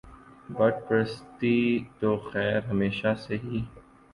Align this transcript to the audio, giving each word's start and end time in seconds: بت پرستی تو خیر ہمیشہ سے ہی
بت 0.49 0.75
پرستی 0.87 1.57
تو 1.99 2.09
خیر 2.29 2.59
ہمیشہ 2.65 3.13
سے 3.19 3.35
ہی 3.43 3.59